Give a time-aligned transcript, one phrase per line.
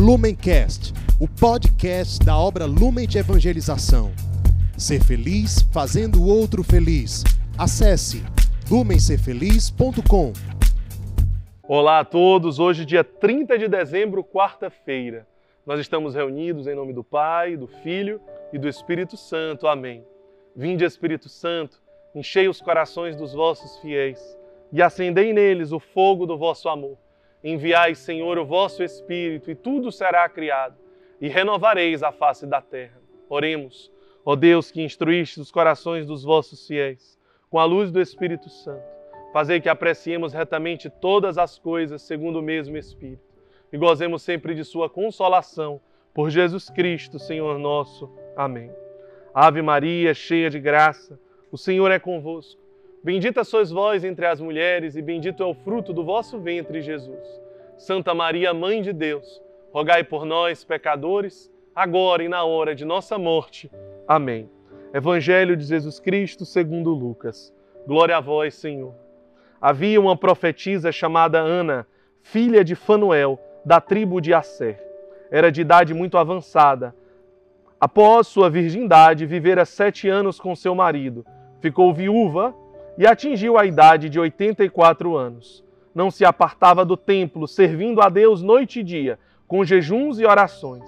[0.00, 4.10] Lumencast, o podcast da obra Lumen de Evangelização.
[4.74, 7.22] Ser feliz fazendo o outro feliz.
[7.58, 8.24] Acesse
[8.70, 10.32] lumencerfeliz.com.
[11.62, 15.26] Olá a todos, hoje dia 30 de dezembro, quarta-feira.
[15.66, 18.22] Nós estamos reunidos em nome do Pai, do Filho
[18.54, 19.66] e do Espírito Santo.
[19.66, 20.02] Amém.
[20.56, 21.78] Vinde Espírito Santo,
[22.14, 24.18] enchei os corações dos vossos fiéis
[24.72, 26.96] e acendei neles o fogo do vosso amor.
[27.42, 30.76] Enviai, Senhor, o vosso Espírito, e tudo será criado,
[31.20, 33.00] e renovareis a face da terra.
[33.28, 33.90] Oremos,
[34.24, 37.18] ó Deus que instruíste os corações dos vossos fiéis,
[37.48, 38.84] com a luz do Espírito Santo.
[39.32, 43.22] Fazei que apreciemos retamente todas as coisas segundo o mesmo Espírito,
[43.72, 45.80] e gozemos sempre de Sua consolação,
[46.12, 48.10] por Jesus Cristo, Senhor nosso.
[48.36, 48.70] Amém.
[49.32, 51.18] Ave Maria, cheia de graça,
[51.52, 52.59] o Senhor é convosco.
[53.02, 57.40] Bendita sois vós entre as mulheres, e bendito é o fruto do vosso ventre, Jesus.
[57.78, 59.40] Santa Maria, Mãe de Deus,
[59.72, 63.70] rogai por nós, pecadores, agora e na hora de nossa morte.
[64.06, 64.50] Amém.
[64.92, 67.54] Evangelho de Jesus Cristo, segundo Lucas.
[67.86, 68.94] Glória a vós, Senhor.
[69.58, 71.86] Havia uma profetisa chamada Ana,
[72.20, 74.78] filha de Fanuel, da tribo de Asser.
[75.30, 76.94] Era de idade muito avançada.
[77.80, 81.24] Após sua virgindade, vivera sete anos com seu marido.
[81.60, 82.54] Ficou viúva
[82.96, 85.64] e atingiu a idade de 84 anos.
[85.94, 90.84] Não se apartava do templo, servindo a Deus noite e dia, com jejuns e orações.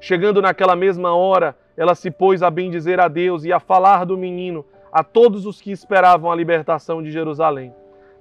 [0.00, 4.16] Chegando naquela mesma hora, ela se pôs a bendizer a Deus e a falar do
[4.16, 7.72] menino a todos os que esperavam a libertação de Jerusalém.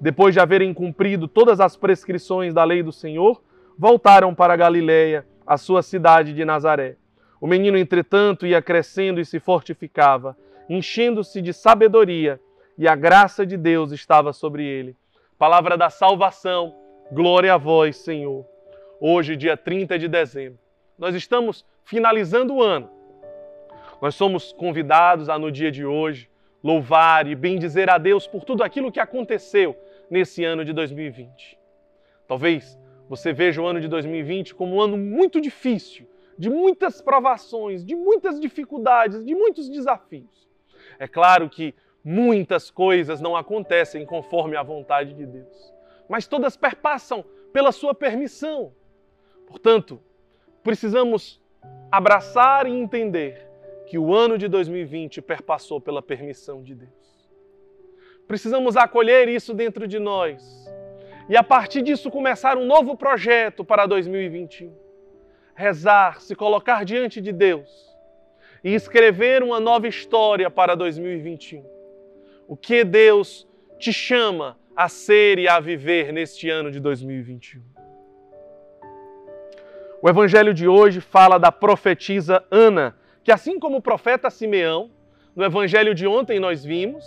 [0.00, 3.42] Depois de haverem cumprido todas as prescrições da lei do Senhor,
[3.76, 6.96] voltaram para Galiléia, a sua cidade de Nazaré.
[7.40, 10.36] O menino, entretanto, ia crescendo e se fortificava,
[10.68, 12.40] enchendo-se de sabedoria
[12.78, 14.96] e a graça de Deus estava sobre ele.
[15.36, 16.72] Palavra da salvação,
[17.10, 18.46] glória a vós, Senhor.
[19.00, 20.60] Hoje, dia 30 de dezembro,
[20.96, 22.88] nós estamos finalizando o ano.
[24.00, 26.30] Nós somos convidados a, no dia de hoje,
[26.62, 29.76] louvar e bendizer a Deus por tudo aquilo que aconteceu
[30.08, 31.58] nesse ano de 2020.
[32.28, 36.08] Talvez você veja o ano de 2020 como um ano muito difícil,
[36.38, 40.48] de muitas provações, de muitas dificuldades, de muitos desafios.
[40.98, 41.74] É claro que
[42.08, 45.74] muitas coisas não acontecem conforme a vontade de Deus,
[46.08, 48.72] mas todas perpassam pela sua permissão.
[49.46, 50.00] Portanto,
[50.62, 51.38] precisamos
[51.92, 53.46] abraçar e entender
[53.84, 57.28] que o ano de 2020 perpassou pela permissão de Deus.
[58.26, 60.42] Precisamos acolher isso dentro de nós
[61.28, 64.74] e a partir disso começar um novo projeto para 2021.
[65.54, 67.94] Rezar, se colocar diante de Deus
[68.64, 71.77] e escrever uma nova história para 2021
[72.48, 73.46] o que Deus
[73.78, 77.60] te chama a ser e a viver neste ano de 2021.
[80.00, 84.90] O evangelho de hoje fala da profetisa Ana, que assim como o profeta Simeão,
[85.36, 87.04] no evangelho de ontem nós vimos,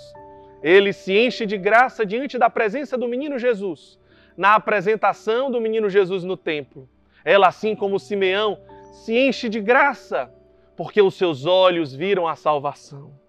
[0.62, 3.98] ele se enche de graça diante da presença do menino Jesus,
[4.38, 6.88] na apresentação do menino Jesus no templo.
[7.26, 8.60] Ela, assim como Simeão,
[8.92, 10.32] se enche de graça,
[10.78, 13.21] porque os seus olhos viram a salvação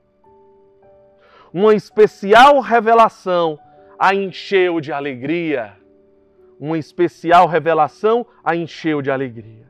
[1.52, 3.58] uma especial revelação
[3.98, 5.76] a encheu de alegria.
[6.58, 9.66] Uma especial revelação a encheu de alegria.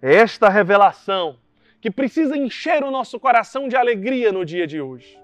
[0.00, 1.38] É esta revelação
[1.80, 5.20] que precisa encher o nosso coração de alegria no dia de hoje.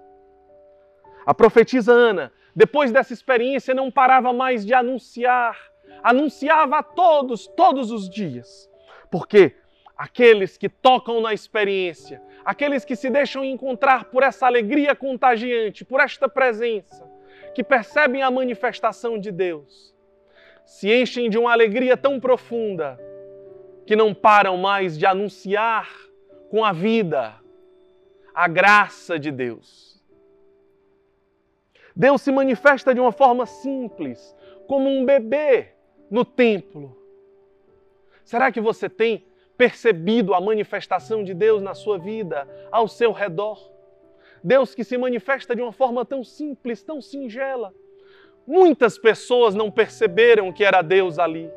[1.25, 5.57] A profetisa Ana, depois dessa experiência, não parava mais de anunciar,
[6.03, 8.69] anunciava a todos, todos os dias.
[9.11, 9.55] Porque
[10.00, 16.00] aqueles que tocam na experiência, aqueles que se deixam encontrar por essa alegria contagiante, por
[16.00, 17.06] esta presença,
[17.55, 19.94] que percebem a manifestação de Deus,
[20.65, 22.99] se enchem de uma alegria tão profunda
[23.87, 25.91] que não param mais de anunciar
[26.50, 27.34] com a vida
[28.34, 30.03] a graça de Deus.
[31.94, 34.34] Deus se manifesta de uma forma simples,
[34.66, 35.75] como um bebê
[36.10, 36.97] no templo.
[38.25, 39.28] Será que você tem
[39.60, 43.71] percebido a manifestação de Deus na sua vida, ao seu redor.
[44.42, 47.74] Deus que se manifesta de uma forma tão simples, tão singela.
[48.47, 51.51] Muitas pessoas não perceberam que era Deus ali.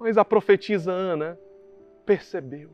[0.00, 1.38] Mas a profetisa Ana
[2.04, 2.70] percebeu.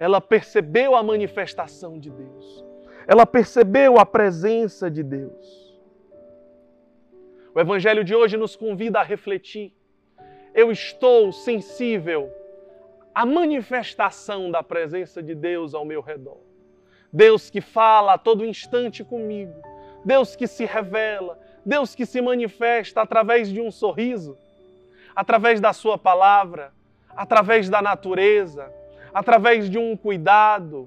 [0.00, 2.64] Ela percebeu a manifestação de Deus.
[3.06, 5.80] Ela percebeu a presença de Deus.
[7.54, 9.72] O Evangelho de hoje nos convida a refletir.
[10.52, 12.28] Eu estou sensível
[13.16, 16.36] a manifestação da presença de Deus ao meu redor.
[17.10, 19.54] Deus que fala a todo instante comigo,
[20.04, 24.36] Deus que se revela, Deus que se manifesta através de um sorriso,
[25.14, 26.74] através da Sua palavra,
[27.08, 28.70] através da natureza,
[29.14, 30.86] através de um cuidado,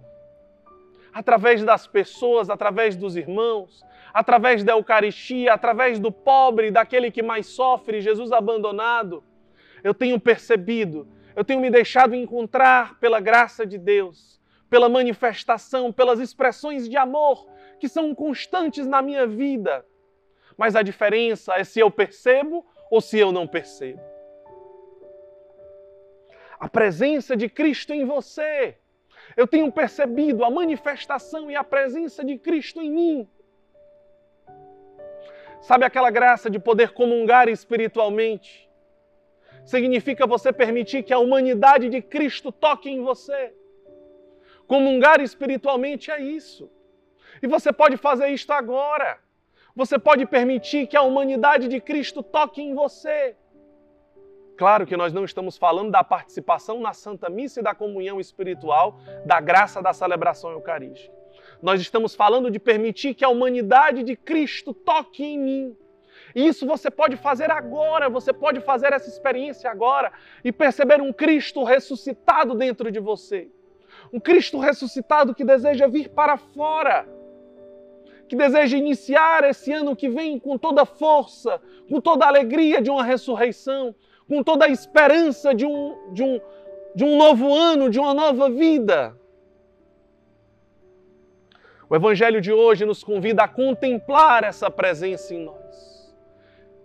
[1.12, 3.84] através das pessoas, através dos irmãos,
[4.14, 9.24] através da Eucaristia, através do pobre, daquele que mais sofre, Jesus abandonado.
[9.84, 14.40] Eu tenho percebido, eu tenho me deixado encontrar pela graça de Deus,
[14.70, 17.48] pela manifestação, pelas expressões de amor
[17.80, 19.86] que são constantes na minha vida.
[20.58, 24.02] Mas a diferença é se eu percebo ou se eu não percebo.
[26.60, 28.78] A presença de Cristo em você.
[29.38, 33.30] Eu tenho percebido a manifestação e a presença de Cristo em mim.
[35.62, 38.69] Sabe aquela graça de poder comungar espiritualmente?
[39.70, 43.54] Significa você permitir que a humanidade de Cristo toque em você.
[44.66, 46.72] Comungar espiritualmente é isso.
[47.40, 49.20] E você pode fazer isto agora.
[49.76, 53.36] Você pode permitir que a humanidade de Cristo toque em você.
[54.58, 58.98] Claro que nós não estamos falando da participação na Santa Missa e da comunhão espiritual,
[59.24, 61.14] da graça da celebração eucarística.
[61.62, 65.78] Nós estamos falando de permitir que a humanidade de Cristo toque em mim.
[66.36, 70.12] E isso você pode fazer agora, você pode fazer essa experiência agora
[70.44, 73.50] e perceber um Cristo ressuscitado dentro de você.
[74.14, 77.08] Um Cristo ressuscitado que deseja vir para fora
[78.30, 81.60] que deseja iniciar esse ano que vem com toda a força,
[81.90, 83.96] com toda a alegria de uma ressurreição,
[84.28, 86.40] com toda a esperança de um, de um,
[86.94, 89.18] de um novo ano, de uma nova vida.
[91.90, 95.99] O Evangelho de hoje nos convida a contemplar essa presença em nós.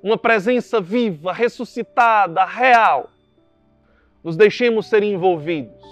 [0.05, 3.09] Uma presença viva, ressuscitada, real.
[4.23, 5.83] Nos deixemos ser envolvidos.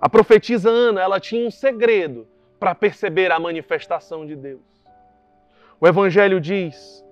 [0.00, 2.26] A profetisa Ana, ela tinha um segredo
[2.58, 4.62] para perceber a manifestação de Deus.
[5.78, 7.04] O Evangelho diz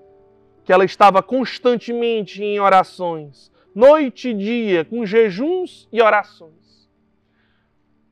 [0.65, 6.89] que ela estava constantemente em orações, noite e dia, com jejuns e orações,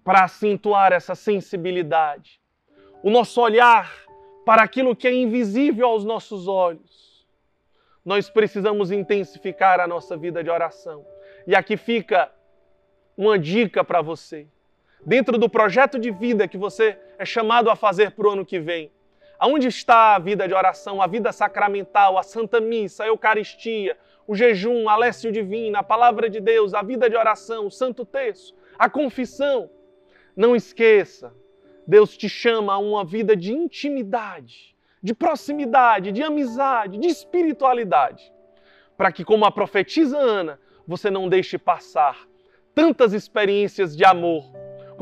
[0.05, 2.43] para acentuar essa sensibilidade,
[3.03, 3.91] o nosso olhar
[4.45, 7.12] para aquilo que é invisível aos nossos olhos.
[8.05, 11.07] Nós precisamos intensificar a nossa vida de oração.
[11.47, 12.31] E aqui fica
[13.17, 14.47] uma dica para você
[15.05, 18.59] dentro do projeto de vida que você é chamado a fazer para o ano que
[18.59, 18.91] vem.
[19.39, 23.97] Aonde está a vida de oração, a vida sacramental, a Santa Missa, a Eucaristia,
[24.27, 28.05] o jejum, a Lécio Divina, a Palavra de Deus, a vida de oração, o Santo
[28.05, 29.69] Terço, a confissão?
[30.37, 31.35] Não esqueça,
[31.87, 38.33] Deus te chama a uma vida de intimidade, de proximidade, de amizade, de espiritualidade,
[38.97, 42.29] para que, como a profetisa Ana, você não deixe passar
[42.75, 44.45] tantas experiências de amor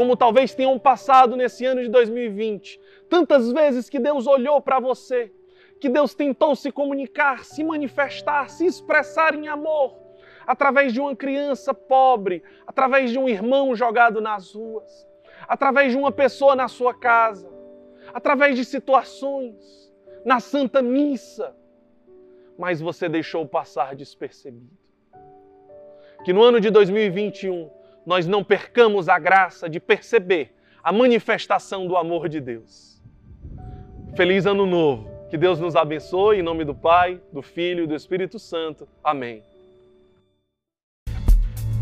[0.01, 2.81] como talvez tenham passado nesse ano de 2020.
[3.09, 5.31] Tantas vezes que Deus olhou para você,
[5.79, 9.99] que Deus tentou se comunicar, se manifestar, se expressar em amor,
[10.47, 15.07] através de uma criança pobre, através de um irmão jogado nas ruas,
[15.47, 17.51] através de uma pessoa na sua casa,
[18.15, 19.80] através de situações,
[20.25, 21.55] na Santa Missa.
[22.59, 24.79] Mas você deixou passar despercebido.
[26.25, 27.71] Que no ano de 2021
[28.05, 33.01] nós não percamos a graça de perceber a manifestação do amor de Deus.
[34.17, 35.09] Feliz Ano Novo!
[35.31, 38.89] Que Deus nos abençoe em nome do Pai, do Filho e do Espírito Santo.
[39.03, 39.45] Amém.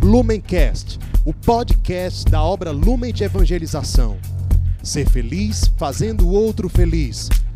[0.02, 4.19] Lumencast, o podcast da obra Lumen de Evangelização.
[4.82, 7.31] Ser feliz fazendo o outro feliz.